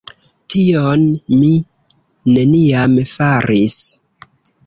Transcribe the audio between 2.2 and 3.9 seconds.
neniam faris.